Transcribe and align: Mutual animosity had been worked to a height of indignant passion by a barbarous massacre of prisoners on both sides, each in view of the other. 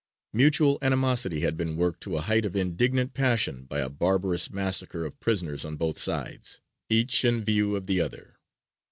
Mutual 0.33 0.79
animosity 0.81 1.41
had 1.41 1.55
been 1.55 1.75
worked 1.77 2.01
to 2.01 2.17
a 2.17 2.21
height 2.21 2.43
of 2.43 2.55
indignant 2.55 3.13
passion 3.13 3.65
by 3.65 3.81
a 3.81 3.87
barbarous 3.87 4.49
massacre 4.49 5.05
of 5.05 5.19
prisoners 5.19 5.63
on 5.63 5.75
both 5.75 5.99
sides, 5.99 6.59
each 6.89 7.23
in 7.23 7.43
view 7.43 7.75
of 7.75 7.85
the 7.85 8.01
other. 8.01 8.39